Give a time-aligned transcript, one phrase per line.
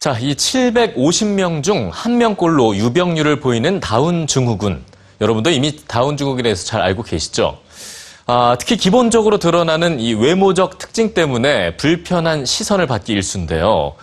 [0.00, 4.82] 자, 이 750명 중 한 명꼴로 유병률을 보이는 다운 증후군.
[5.20, 7.58] 여러분도 이미 다운 증후군에 대해서 잘 알고 계시죠?
[8.24, 13.94] 아, 특히 기본적으로 드러나는 이 외모적 특징 때문에 불편한 시선을 받기 일쑤인데요.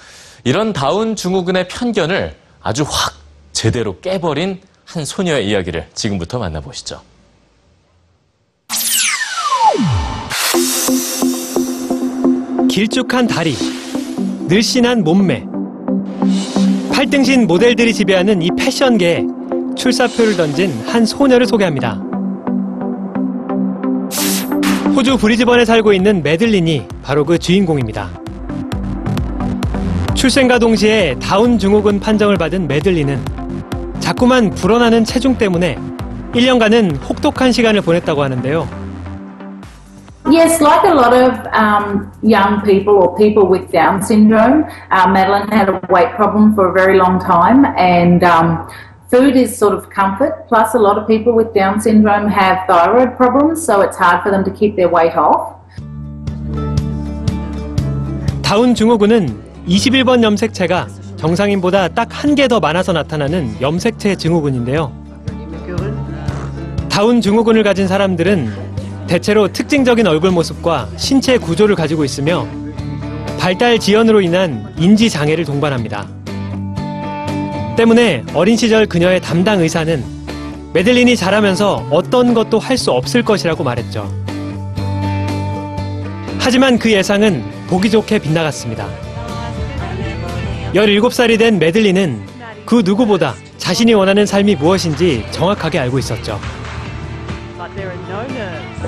[0.44, 3.16] 이런 다운 증후군의 편견을 아주 확
[3.52, 7.02] 제대로 깨버린 한 소녀의 이야기를 지금부터 만나보시죠.
[12.70, 13.56] 길쭉한 다리,
[14.48, 15.57] 늘씬한 몸매.
[16.92, 19.26] 팔등신 모델들이 지배하는 이 패션계에
[19.76, 22.02] 출사표를 던진 한 소녀를 소개합니다.
[24.96, 28.10] 호주 브리즈번에 살고 있는 메들린이 바로 그 주인공입니다.
[30.16, 33.24] 출생과 동시에 다운 증후군 판정을 받은 메들린은
[34.00, 35.78] 자꾸만 불어나는 체중 때문에
[36.34, 38.87] 1년간은 혹독한 시간을 보냈다고 하는데요.
[40.31, 45.49] Yes, like a lot of um, young people or people with Down syndrome, uh, Madeline
[45.49, 48.71] had a weight problem for a very long time, and um,
[49.11, 50.47] food is sort of comfort.
[50.49, 54.31] Plus, a lot of people with Down syndrome have thyroid problems, so it's hard for
[54.31, 55.59] them to keep their weight off.
[58.43, 59.27] 다운 증후군은
[59.67, 64.93] 21번 염색체가 정상인보다 딱 한 개 더 많아서 나타나는 염색체 증후군인데요.
[66.91, 68.66] 다운 증후군을 가진 사람들은
[69.08, 72.48] 대체로 특징적인 얼굴 모습과 신체 구조를 가지고 있으며
[73.40, 76.08] 발달 지연으로 인한 인지 장애를 동반합니다.
[77.78, 80.04] 때문에 어린 시절 그녀의 담당 의사는
[80.74, 84.12] 메들린이 자라면서 어떤 것도 할 수 없을 것이라고 말했죠.
[86.40, 88.88] 하지만 그 예상은 보기 좋게 빗나갔습니다.
[90.74, 92.22] 17살이 된 메들린은
[92.66, 96.40] 그 누구보다 자신이 원하는 삶이 무엇인지 정확하게 알고 있었죠.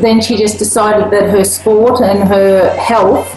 [0.02, 3.28] Then she just decided that her sport and her health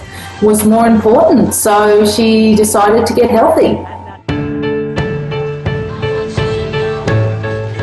[0.42, 3.78] was more important, so she decided to get healthy.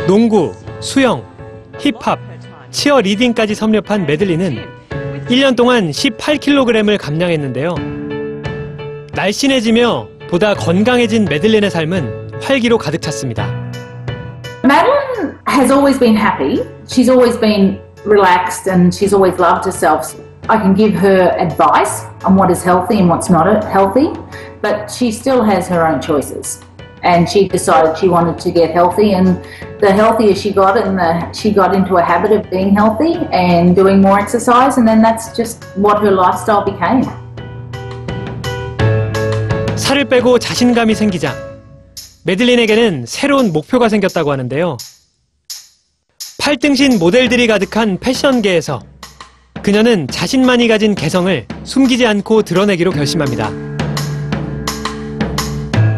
[0.06, 1.22] 농구, 수영,
[1.78, 2.18] 힙합,
[2.70, 4.56] 치어 리딩까지 섭렵한 메들린은
[5.28, 7.74] 1년 동안 18kg을 감량했는데요.
[9.12, 13.48] 날씬해지며 보다 건강해진 메들린의 삶은 활기로 가득 찼습니다.
[15.49, 16.61] Madeline has always been happy.
[16.87, 20.15] She's always been relaxed and she's always loved herself.
[20.47, 24.13] I can give her advice on what is healthy and what's not healthy,
[24.61, 26.61] but she still has her own choices.
[27.01, 29.43] And she decided she wanted to get healthy, and
[29.79, 33.75] the healthier she got, and the, she got into a habit of being healthy and
[33.75, 37.05] doing more exercise, and then that's just what her lifestyle became.
[39.75, 41.33] 살을 빼고 자신감이 생기자
[42.23, 44.77] 메들린에게는 새로운 목표가 생겼다고 하는데요.
[46.40, 48.80] 팔등신 모델들이 가득한 패션계에서
[49.62, 53.50] 그녀는 자신만이 가진 개성을 숨기지 않고 드러내기로 결심합니다.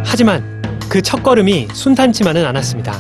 [0.05, 0.43] 하지만
[0.91, 2.93] 그 첫걸음이 순탄치만은 않았습니다.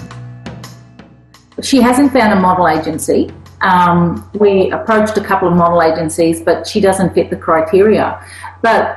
[1.63, 3.29] She hasn't found a model agency.
[3.61, 8.21] Um, we approached a couple of model agencies, but she doesn't fit the criteria.
[8.63, 8.97] But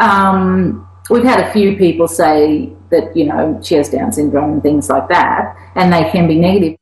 [0.00, 4.62] um, we've had a few people say that, you know, she has Down syndrome and
[4.62, 6.76] things like that, and they can be negative.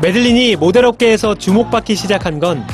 [0.00, 2.64] 메들린이 모델업계에서 주목받기 시작한 건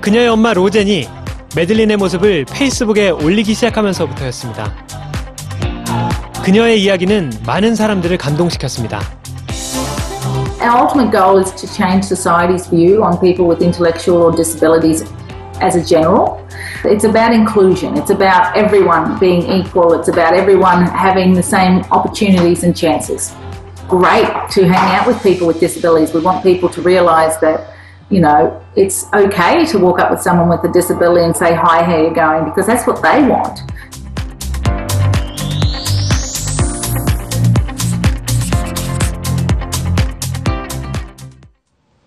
[0.00, 1.08] 그녀의 엄마 로젠이
[1.56, 4.72] 메들린의 모습을 페이스북에 올리기 시작하면서부터였습니다.
[6.44, 9.00] 그녀의 이야기는 많은 사람들을 감동시켰습니다.
[10.60, 15.04] Our ultimate goal is to change society's view on people with intellectual or disabilities
[15.60, 16.38] as a general.
[16.84, 17.98] It's about inclusion.
[17.98, 19.98] It's about everyone being equal.
[19.98, 23.34] It's about everyone having the same opportunities and chances.
[23.92, 26.14] Great to hang out with people with disabilities.
[26.14, 27.76] We want people to realise that,
[28.08, 31.82] you know, it's okay to walk up with someone with a disability and say, Hi,
[31.82, 32.46] how you going?
[32.46, 33.60] Because that's what they want.